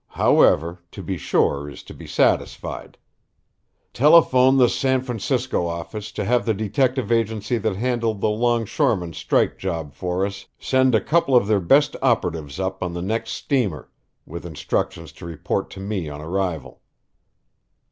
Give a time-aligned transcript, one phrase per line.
[0.17, 2.97] However, to be sure is to be satisfied.
[3.93, 9.59] Telephone the San Francisco office to have the detective agency that handled the longshoremen's strike
[9.59, 13.89] job for us send a couple of their best operatives up on the next steamer,
[14.25, 16.81] with instructions to report to me on arrival."